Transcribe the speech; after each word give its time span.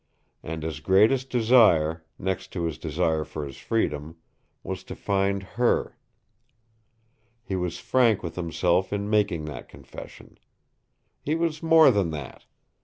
And 0.41 0.63
his 0.63 0.79
greatest 0.79 1.29
desire, 1.29 2.03
next 2.17 2.47
to 2.53 2.63
his 2.63 2.79
desire 2.79 3.23
for 3.23 3.45
his 3.45 3.57
freedom, 3.57 4.17
was 4.63 4.83
to 4.85 4.95
find 4.95 5.43
her. 5.59 5.95
He 7.43 7.55
was 7.55 7.77
frank 7.77 8.23
with 8.23 8.35
himself 8.35 8.91
in 8.91 9.11
making 9.11 9.45
that 9.45 9.69
confession. 9.69 10.39
He 11.21 11.35
was 11.35 11.61
more 11.61 11.91
than 11.91 12.09
that. 12.09 12.45